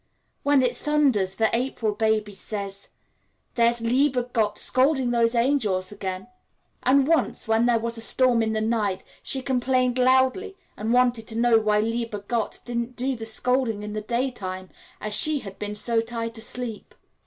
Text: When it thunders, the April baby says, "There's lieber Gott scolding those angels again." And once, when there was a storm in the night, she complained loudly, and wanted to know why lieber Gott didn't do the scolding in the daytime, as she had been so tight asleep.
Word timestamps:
When 0.41 0.63
it 0.63 0.75
thunders, 0.75 1.35
the 1.35 1.55
April 1.55 1.93
baby 1.93 2.33
says, 2.33 2.89
"There's 3.53 3.81
lieber 3.81 4.23
Gott 4.23 4.57
scolding 4.57 5.11
those 5.11 5.35
angels 5.35 5.91
again." 5.91 6.27
And 6.81 7.05
once, 7.07 7.47
when 7.47 7.67
there 7.67 7.77
was 7.77 7.99
a 7.99 8.01
storm 8.01 8.41
in 8.41 8.53
the 8.53 8.61
night, 8.61 9.03
she 9.21 9.43
complained 9.43 9.99
loudly, 9.99 10.57
and 10.75 10.91
wanted 10.91 11.27
to 11.27 11.37
know 11.37 11.59
why 11.59 11.81
lieber 11.81 12.17
Gott 12.21 12.61
didn't 12.65 12.95
do 12.95 13.15
the 13.15 13.27
scolding 13.27 13.83
in 13.83 13.93
the 13.93 14.01
daytime, 14.01 14.71
as 14.99 15.13
she 15.13 15.41
had 15.41 15.59
been 15.59 15.75
so 15.75 15.99
tight 16.01 16.35
asleep. 16.35 16.95